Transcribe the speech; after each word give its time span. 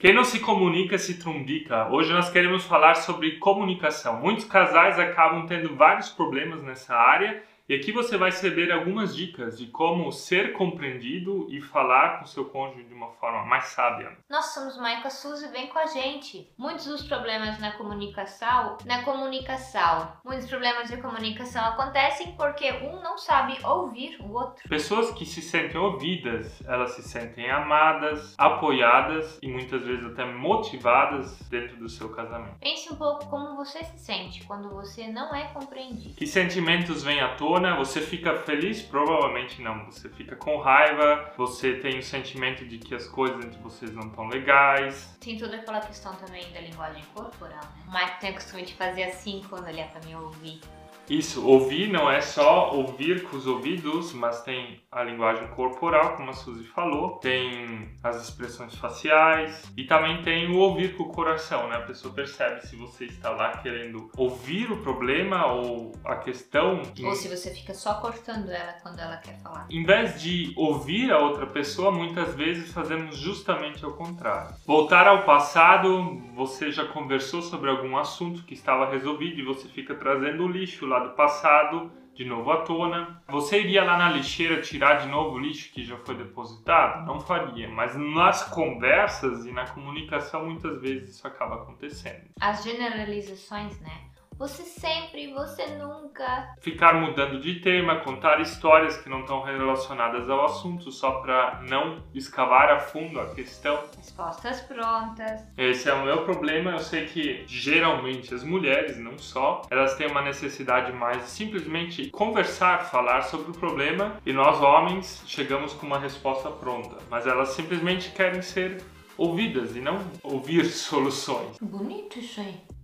Quem 0.00 0.14
não 0.14 0.22
se 0.22 0.38
comunica 0.38 0.96
se 0.96 1.18
trumbica. 1.18 1.88
Hoje 1.88 2.12
nós 2.12 2.30
queremos 2.30 2.64
falar 2.64 2.94
sobre 2.94 3.40
comunicação. 3.40 4.20
Muitos 4.20 4.44
casais 4.44 4.96
acabam 4.96 5.44
tendo 5.44 5.74
vários 5.74 6.08
problemas 6.08 6.62
nessa 6.62 6.94
área 6.94 7.42
e 7.68 7.74
aqui 7.74 7.92
você 7.92 8.16
vai 8.16 8.30
receber 8.30 8.72
algumas 8.72 9.14
dicas 9.14 9.58
de 9.58 9.66
como 9.66 10.10
ser 10.10 10.54
compreendido 10.54 11.46
e 11.50 11.60
falar 11.60 12.18
com 12.18 12.24
seu 12.24 12.46
cônjuge 12.46 12.84
de 12.84 12.94
uma 12.94 13.10
forma 13.10 13.44
mais 13.44 13.66
sábia. 13.66 14.16
Nós 14.26 14.46
somos 14.54 14.78
Maica 14.78 15.10
Suzy, 15.10 15.48
vem 15.48 15.66
com 15.66 15.78
a 15.78 15.84
gente. 15.84 16.50
Muitos 16.56 16.86
dos 16.86 17.02
problemas 17.02 17.58
na 17.58 17.72
comunicação, 17.72 18.78
na 18.86 19.02
comunicação, 19.02 20.10
muitos 20.24 20.48
problemas 20.48 20.88
de 20.88 20.96
comunicação 20.96 21.62
acontecem 21.62 22.32
porque 22.38 22.72
um 22.72 23.02
não 23.02 23.18
sabe 23.18 23.58
ouvir 23.62 24.16
o 24.18 24.32
outro. 24.32 24.66
Pessoas 24.66 25.10
que 25.10 25.26
se 25.26 25.42
sentem 25.42 25.78
ouvidas, 25.78 26.62
elas 26.66 26.92
se 26.92 27.02
sentem 27.02 27.50
amadas, 27.50 28.34
apoiadas 28.38 29.38
e 29.42 29.46
muitas 29.46 29.84
vezes 29.84 30.06
até 30.06 30.24
motivadas 30.24 31.38
dentro 31.50 31.76
do 31.76 31.88
seu 31.90 32.08
casamento. 32.14 32.56
Pense 32.60 32.90
um 32.90 32.96
pouco 32.96 33.26
como 33.26 33.56
você 33.56 33.84
se 33.84 33.98
sente 33.98 34.42
quando 34.46 34.70
você 34.70 35.06
não 35.08 35.34
é 35.34 35.48
compreendido. 35.48 36.14
Que 36.14 36.26
sentimentos 36.26 37.02
vêm 37.02 37.20
à 37.20 37.34
tona 37.34 37.57
você 37.76 38.00
fica 38.00 38.36
feliz? 38.38 38.82
Provavelmente 38.82 39.62
não. 39.62 39.86
Você 39.86 40.08
fica 40.08 40.36
com 40.36 40.58
raiva, 40.58 41.32
você 41.36 41.74
tem 41.74 41.98
o 41.98 42.02
sentimento 42.02 42.64
de 42.64 42.78
que 42.78 42.94
as 42.94 43.06
coisas 43.06 43.44
entre 43.44 43.58
vocês 43.60 43.92
não 43.92 44.08
estão 44.08 44.28
legais. 44.28 45.16
Tem 45.20 45.36
toda 45.36 45.56
aquela 45.56 45.80
questão 45.80 46.14
também 46.16 46.50
da 46.52 46.60
linguagem 46.60 47.02
corporal, 47.14 47.60
né? 47.60 47.84
O 47.86 47.92
Mike 47.92 48.20
tem 48.20 48.30
o 48.30 48.34
costume 48.34 48.62
de 48.62 48.74
fazer 48.74 49.04
assim 49.04 49.42
quando 49.48 49.68
ele 49.68 49.80
é 49.80 49.86
pra 49.86 50.00
me 50.06 50.14
ouvir. 50.14 50.60
Isso, 51.08 51.46
ouvir 51.46 51.88
não 51.88 52.10
é 52.10 52.20
só 52.20 52.74
ouvir 52.74 53.24
com 53.24 53.36
os 53.36 53.46
ouvidos, 53.46 54.12
mas 54.12 54.42
tem 54.42 54.80
a 54.92 55.02
linguagem 55.02 55.48
corporal, 55.48 56.16
como 56.16 56.30
a 56.30 56.34
Suzy 56.34 56.64
falou, 56.64 57.16
tem 57.18 57.96
as 58.02 58.22
expressões 58.22 58.74
faciais 58.74 59.70
e 59.76 59.84
também 59.84 60.22
tem 60.22 60.50
o 60.50 60.58
ouvir 60.58 60.96
com 60.96 61.04
o 61.04 61.08
coração, 61.08 61.68
né? 61.68 61.76
A 61.76 61.82
pessoa 61.82 62.12
percebe 62.12 62.66
se 62.66 62.76
você 62.76 63.06
está 63.06 63.30
lá 63.30 63.58
querendo 63.58 64.10
ouvir 64.16 64.70
o 64.70 64.82
problema 64.82 65.46
ou 65.46 65.92
a 66.04 66.16
questão. 66.16 66.82
Ou 67.02 67.14
se 67.14 67.28
você 67.28 67.54
fica 67.54 67.72
só 67.72 67.94
cortando 67.94 68.50
ela 68.50 68.74
quando 68.82 68.98
ela 68.98 69.16
quer 69.16 69.38
falar. 69.40 69.66
Em 69.70 69.84
vez 69.84 70.20
de 70.20 70.52
ouvir 70.56 71.10
a 71.10 71.18
outra 71.18 71.46
pessoa, 71.46 71.90
muitas 71.90 72.34
vezes 72.34 72.72
fazemos 72.72 73.16
justamente 73.16 73.84
o 73.84 73.92
contrário. 73.92 74.54
Voltar 74.66 75.06
ao 75.06 75.24
passado, 75.24 76.20
você 76.34 76.70
já 76.70 76.84
conversou 76.86 77.40
sobre 77.40 77.70
algum 77.70 77.96
assunto 77.96 78.42
que 78.44 78.54
estava 78.54 78.90
resolvido 78.90 79.40
e 79.40 79.44
você 79.44 79.68
fica 79.68 79.94
trazendo 79.94 80.44
o 80.44 80.48
lixo 80.48 80.86
lá 80.86 80.97
do 81.00 81.10
passado 81.10 81.90
de 82.18 82.24
novo 82.24 82.50
à 82.50 82.62
tona. 82.62 83.22
Você 83.28 83.60
iria 83.60 83.84
lá 83.84 83.96
na 83.96 84.08
lixeira 84.10 84.60
tirar 84.60 84.94
de 84.96 85.06
novo 85.06 85.36
o 85.36 85.38
lixo 85.38 85.72
que 85.72 85.84
já 85.84 85.96
foi 85.98 86.16
depositado? 86.16 87.06
Não 87.06 87.20
faria, 87.20 87.68
mas 87.68 87.94
nas 87.94 88.42
conversas 88.42 89.46
e 89.46 89.52
na 89.52 89.68
comunicação 89.68 90.44
muitas 90.46 90.80
vezes 90.80 91.10
isso 91.10 91.26
acaba 91.26 91.62
acontecendo. 91.62 92.28
As 92.40 92.64
generalizações, 92.64 93.80
né? 93.80 94.08
Você 94.38 94.62
sempre, 94.62 95.32
você 95.32 95.66
nunca. 95.66 96.54
Ficar 96.60 96.94
mudando 96.94 97.40
de 97.40 97.56
tema, 97.56 97.96
contar 97.96 98.40
histórias 98.40 98.96
que 98.96 99.08
não 99.08 99.22
estão 99.22 99.42
relacionadas 99.42 100.30
ao 100.30 100.44
assunto 100.44 100.92
só 100.92 101.20
para 101.20 101.60
não 101.68 102.04
escavar 102.14 102.70
a 102.70 102.78
fundo 102.78 103.18
a 103.18 103.34
questão. 103.34 103.82
Respostas 103.96 104.60
prontas. 104.60 105.42
Esse 105.56 105.90
é 105.90 105.92
o 105.92 106.04
meu 106.04 106.24
problema. 106.24 106.70
Eu 106.70 106.78
sei 106.78 107.06
que 107.06 107.44
geralmente 107.48 108.32
as 108.32 108.44
mulheres, 108.44 108.96
não 108.96 109.18
só, 109.18 109.62
elas 109.70 109.96
têm 109.96 110.06
uma 110.06 110.22
necessidade 110.22 110.92
mais 110.92 111.24
de 111.24 111.30
simplesmente 111.30 112.08
conversar, 112.10 112.88
falar 112.88 113.22
sobre 113.22 113.50
o 113.50 113.54
problema 113.54 114.18
e 114.24 114.32
nós 114.32 114.60
homens 114.60 115.24
chegamos 115.26 115.72
com 115.72 115.84
uma 115.84 115.98
resposta 115.98 116.48
pronta. 116.48 116.96
Mas 117.10 117.26
elas 117.26 117.48
simplesmente 117.48 118.12
querem 118.12 118.40
ser 118.40 118.80
ouvidas 119.16 119.74
e 119.74 119.80
não 119.80 119.98
ouvir 120.22 120.64
soluções. 120.70 121.58
Bonito 121.60 122.20
isso 122.20 122.40
aí. 122.40 122.77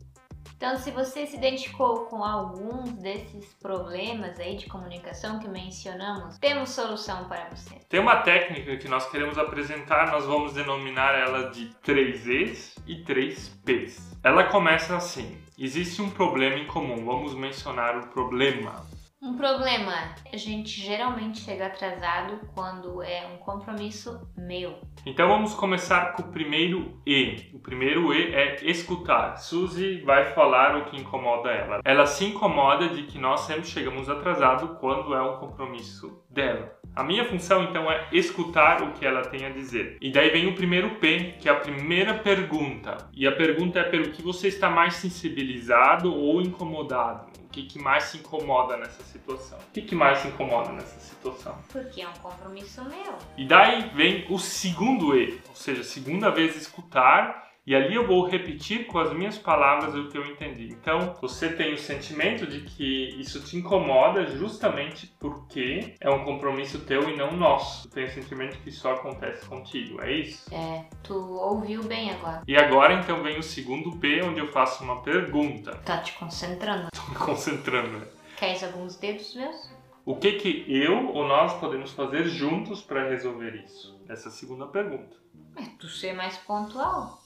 Então, 0.64 0.78
se 0.78 0.90
você 0.92 1.26
se 1.26 1.36
identificou 1.36 2.06
com 2.06 2.24
alguns 2.24 2.90
desses 2.94 3.52
problemas 3.60 4.40
aí 4.40 4.56
de 4.56 4.64
comunicação 4.64 5.38
que 5.38 5.46
mencionamos, 5.46 6.38
temos 6.38 6.70
solução 6.70 7.28
para 7.28 7.50
você. 7.50 7.74
Tem 7.86 8.00
uma 8.00 8.22
técnica 8.22 8.74
que 8.78 8.88
nós 8.88 9.06
queremos 9.10 9.36
apresentar, 9.36 10.10
nós 10.10 10.24
vamos 10.24 10.54
denominar 10.54 11.14
ela 11.18 11.50
de 11.50 11.66
3 11.82 12.26
E's 12.26 12.74
e 12.86 13.04
3 13.04 13.50
P's. 13.62 14.16
Ela 14.24 14.44
começa 14.44 14.96
assim: 14.96 15.38
existe 15.58 16.00
um 16.00 16.08
problema 16.08 16.56
em 16.56 16.66
comum, 16.66 17.04
vamos 17.04 17.34
mencionar 17.34 17.98
o 17.98 18.06
problema. 18.06 18.86
Um 19.24 19.38
problema, 19.38 20.14
a 20.30 20.36
gente 20.36 20.82
geralmente 20.82 21.40
chega 21.40 21.68
atrasado 21.68 22.40
quando 22.54 23.02
é 23.02 23.26
um 23.26 23.38
compromisso 23.38 24.20
meu. 24.36 24.78
Então 25.06 25.26
vamos 25.26 25.54
começar 25.54 26.12
com 26.12 26.24
o 26.24 26.28
primeiro 26.30 27.00
E. 27.06 27.50
O 27.54 27.58
primeiro 27.58 28.12
E 28.12 28.34
é 28.34 28.62
escutar. 28.66 29.38
Suzy 29.38 30.02
vai 30.02 30.26
falar 30.34 30.76
o 30.76 30.84
que 30.84 30.98
incomoda 30.98 31.50
ela. 31.50 31.80
Ela 31.86 32.04
se 32.04 32.26
incomoda 32.26 32.90
de 32.90 33.04
que 33.04 33.18
nós 33.18 33.40
sempre 33.40 33.64
chegamos 33.64 34.10
atrasado 34.10 34.76
quando 34.78 35.14
é 35.14 35.22
um 35.22 35.38
compromisso 35.38 36.22
dela. 36.34 36.74
A 36.94 37.02
minha 37.02 37.24
função 37.24 37.64
então 37.64 37.90
é 37.90 38.06
escutar 38.12 38.82
o 38.82 38.92
que 38.92 39.04
ela 39.04 39.22
tem 39.22 39.44
a 39.44 39.50
dizer. 39.50 39.96
E 40.00 40.12
daí 40.12 40.30
vem 40.30 40.46
o 40.46 40.54
primeiro 40.54 40.96
P, 40.96 41.34
que 41.40 41.48
é 41.48 41.52
a 41.52 41.56
primeira 41.56 42.14
pergunta. 42.14 43.08
E 43.12 43.26
a 43.26 43.32
pergunta 43.32 43.80
é 43.80 43.84
pelo 43.84 44.10
que 44.10 44.22
você 44.22 44.48
está 44.48 44.70
mais 44.70 44.94
sensibilizado 44.94 46.14
ou 46.14 46.40
incomodado. 46.40 47.32
O 47.44 47.48
que, 47.48 47.64
que 47.64 47.78
mais 47.80 48.04
se 48.04 48.18
incomoda 48.18 48.76
nessa 48.76 49.02
situação? 49.04 49.58
O 49.58 49.72
que, 49.72 49.82
que 49.82 49.94
mais 49.94 50.18
se 50.18 50.28
incomoda 50.28 50.72
nessa 50.72 50.98
situação? 51.00 51.56
Porque 51.70 52.00
é 52.00 52.08
um 52.08 52.12
compromisso 52.14 52.84
meu. 52.84 53.14
E 53.36 53.44
daí 53.44 53.90
vem 53.94 54.26
o 54.28 54.38
segundo 54.38 55.16
E, 55.16 55.40
ou 55.48 55.54
seja, 55.54 55.82
segunda 55.82 56.30
vez 56.30 56.56
escutar 56.56 57.53
e 57.66 57.74
ali 57.74 57.94
eu 57.94 58.06
vou 58.06 58.26
repetir 58.28 58.86
com 58.86 58.98
as 58.98 59.12
minhas 59.12 59.38
palavras 59.38 59.94
o 59.94 60.08
que 60.08 60.18
eu 60.18 60.26
entendi. 60.26 60.68
Então, 60.68 61.14
você 61.20 61.48
tem 61.48 61.72
o 61.72 61.78
sentimento 61.78 62.46
de 62.46 62.60
que 62.60 63.18
isso 63.18 63.42
te 63.42 63.56
incomoda 63.56 64.26
justamente 64.26 65.06
porque 65.18 65.94
é 66.00 66.10
um 66.10 66.24
compromisso 66.24 66.80
teu 66.80 67.08
e 67.08 67.16
não 67.16 67.32
nosso. 67.32 67.88
Tu 67.88 67.94
tem 67.94 68.04
o 68.04 68.10
sentimento 68.10 68.58
que 68.58 68.70
só 68.70 68.92
acontece 68.92 69.46
contigo, 69.46 70.00
é 70.02 70.12
isso? 70.12 70.54
É, 70.54 70.84
tu 71.02 71.14
ouviu 71.14 71.82
bem 71.84 72.10
agora. 72.10 72.42
E 72.46 72.56
agora 72.56 72.94
então 72.94 73.22
vem 73.22 73.38
o 73.38 73.42
segundo 73.42 73.96
P, 73.96 74.22
onde 74.22 74.40
eu 74.40 74.48
faço 74.48 74.84
uma 74.84 75.00
pergunta. 75.02 75.76
Tá 75.84 75.98
te 75.98 76.12
concentrando. 76.14 76.88
Tô 76.94 77.10
me 77.10 77.16
concentrando. 77.16 77.98
né? 77.98 78.06
Queres 78.36 78.62
alguns 78.62 78.96
dedos 78.96 79.34
meus? 79.34 79.72
O 80.04 80.16
que 80.16 80.32
que 80.32 80.64
eu 80.68 81.08
ou 81.14 81.26
nós 81.26 81.54
podemos 81.54 81.92
fazer 81.92 82.24
juntos 82.24 82.82
para 82.82 83.08
resolver 83.08 83.54
isso? 83.64 83.98
Essa 84.06 84.28
é 84.28 84.30
a 84.30 84.32
segunda 84.32 84.66
pergunta. 84.66 85.16
É 85.56 85.62
tu 85.78 85.88
ser 85.88 86.12
mais 86.12 86.36
pontual. 86.36 87.23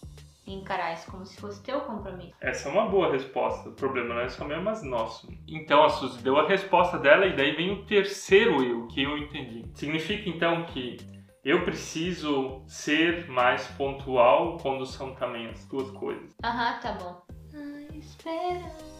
E 0.48 0.54
encarar 0.54 0.94
isso 0.94 1.10
como 1.10 1.26
se 1.26 1.38
fosse 1.38 1.62
teu 1.62 1.82
compromisso. 1.82 2.32
Essa 2.41 2.70
é 2.70 2.72
uma 2.72 2.86
boa 2.86 3.12
resposta. 3.12 3.69
O 3.69 3.75
problema 3.75 4.14
não 4.14 4.20
é 4.22 4.28
só 4.31 4.47
meu, 4.47 4.62
mas 4.62 4.82
nosso. 4.82 5.28
Então 5.47 5.84
a 5.84 5.91
Suzy 5.91 6.22
deu 6.22 6.38
a 6.38 6.48
resposta 6.48 6.98
dela 6.98 7.26
e 7.26 7.36
daí 7.36 7.54
vem 7.54 7.70
o 7.70 7.84
terceiro 7.84 8.64
eu, 8.64 8.86
que 8.86 9.03
eu 9.03 9.19
entendi. 9.19 9.70
Significa 9.75 10.26
então 10.31 10.64
que 10.64 10.97
eu 11.44 11.64
preciso 11.64 12.62
ser 12.66 13.28
mais 13.28 13.66
pontual 13.69 14.56
quando 14.56 14.86
são 14.86 15.14
também 15.14 15.48
as 15.48 15.66
duas 15.66 15.91
coisas. 15.91 16.34
Aham, 16.42 16.80
tá 16.80 16.92
bom. 16.92 17.22
Ai, 17.54 17.98
espera. 17.98 18.97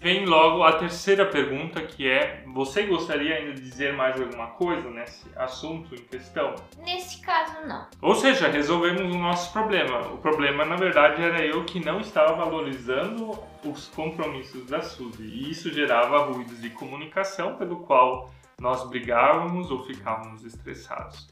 Vem 0.00 0.24
logo 0.24 0.62
a 0.62 0.72
terceira 0.72 1.26
pergunta, 1.26 1.82
que 1.82 2.08
é: 2.08 2.42
você 2.46 2.84
gostaria 2.84 3.36
ainda 3.36 3.52
de 3.52 3.60
dizer 3.60 3.92
mais 3.92 4.18
alguma 4.18 4.46
coisa 4.48 4.88
nesse 4.88 5.26
assunto 5.36 5.94
em 5.94 5.98
questão? 5.98 6.54
Nesse 6.78 7.20
caso, 7.20 7.66
não. 7.66 7.86
Ou 8.00 8.14
seja, 8.14 8.48
resolvemos 8.48 9.14
o 9.14 9.18
nosso 9.18 9.52
problema. 9.52 10.08
O 10.08 10.18
problema, 10.18 10.64
na 10.64 10.76
verdade, 10.76 11.22
era 11.22 11.44
eu 11.44 11.64
que 11.64 11.84
não 11.84 12.00
estava 12.00 12.34
valorizando 12.34 13.38
os 13.62 13.88
compromissos 13.88 14.64
da 14.66 14.80
Suzy. 14.80 15.22
E 15.22 15.50
isso 15.50 15.70
gerava 15.70 16.24
ruídos 16.24 16.62
de 16.62 16.70
comunicação, 16.70 17.56
pelo 17.56 17.80
qual 17.80 18.30
nós 18.60 18.88
brigávamos 18.88 19.70
ou 19.70 19.84
ficávamos 19.84 20.44
estressados. 20.44 21.28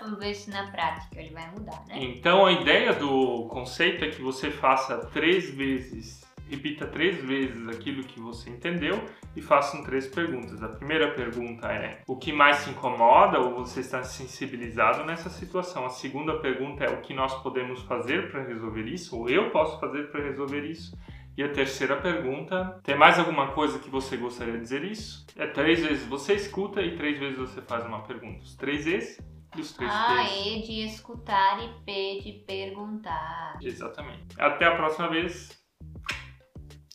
Vamos 0.00 0.18
ver 0.18 0.34
se 0.34 0.48
na 0.50 0.70
prática 0.70 1.20
ele 1.20 1.30
vai 1.30 1.50
mudar, 1.50 1.84
né? 1.86 1.98
Então, 1.98 2.46
a 2.46 2.52
ideia 2.52 2.94
do 2.94 3.46
conceito 3.48 4.04
é 4.04 4.10
que 4.10 4.22
você 4.22 4.50
faça 4.50 4.96
três 5.12 5.50
vezes 5.50 6.27
repita 6.48 6.86
três 6.86 7.22
vezes 7.22 7.68
aquilo 7.68 8.02
que 8.04 8.18
você 8.20 8.50
entendeu 8.50 9.04
e 9.36 9.42
façam 9.42 9.82
três 9.84 10.06
perguntas. 10.06 10.62
A 10.62 10.68
primeira 10.68 11.12
pergunta 11.14 11.68
é: 11.68 12.02
o 12.06 12.16
que 12.16 12.32
mais 12.32 12.64
te 12.64 12.70
incomoda 12.70 13.38
ou 13.38 13.54
você 13.54 13.80
está 13.80 14.02
sensibilizado 14.02 15.04
nessa 15.04 15.28
situação? 15.28 15.86
A 15.86 15.90
segunda 15.90 16.38
pergunta 16.40 16.84
é: 16.84 16.90
o 16.90 17.00
que 17.00 17.14
nós 17.14 17.34
podemos 17.42 17.82
fazer 17.82 18.30
para 18.30 18.42
resolver 18.42 18.86
isso? 18.86 19.16
Ou 19.16 19.28
eu 19.28 19.50
posso 19.50 19.78
fazer 19.78 20.10
para 20.10 20.22
resolver 20.22 20.64
isso? 20.64 20.96
E 21.36 21.42
a 21.42 21.52
terceira 21.52 21.96
pergunta: 21.96 22.80
tem 22.82 22.96
mais 22.96 23.18
alguma 23.18 23.52
coisa 23.52 23.78
que 23.78 23.88
você 23.88 24.16
gostaria 24.16 24.54
de 24.54 24.60
dizer 24.60 24.82
isso? 24.84 25.24
É 25.36 25.46
três 25.46 25.84
vezes 25.84 26.04
você 26.06 26.34
escuta 26.34 26.82
e 26.82 26.96
três 26.96 27.18
vezes 27.18 27.38
você 27.38 27.62
faz 27.62 27.86
uma 27.86 28.02
pergunta. 28.02 28.42
Os 28.42 28.56
três 28.56 28.84
vezes 28.84 29.18
e 29.56 29.60
os 29.60 29.72
três 29.72 29.90
A, 29.90 30.16
P's. 30.16 30.46
E 30.46 30.62
de 30.62 30.84
escutar 30.86 31.62
e 31.62 31.68
P 31.84 32.20
de 32.22 32.32
perguntar. 32.44 33.56
Exatamente. 33.62 34.34
Até 34.38 34.66
a 34.66 34.74
próxima 34.74 35.08
vez. 35.08 35.56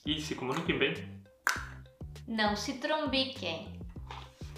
E 0.05 0.19
se 0.19 0.35
comuniquem 0.35 0.77
bem. 0.77 0.93
Não 2.27 2.57
se 2.57 2.73
trombiquem. 2.73 3.79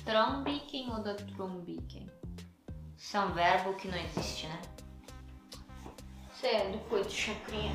Trombiquem 0.03 0.89
ou 0.89 1.03
da 1.03 1.13
trombiquem? 1.13 2.09
Isso 2.97 3.15
é 3.15 3.19
um 3.19 3.31
verbo 3.31 3.75
que 3.75 3.87
não 3.87 3.97
existe, 3.97 4.47
né? 4.47 4.59
Gostei 6.27 6.71
do 6.71 6.79
coito 6.89 7.11
chacrinha. 7.11 7.71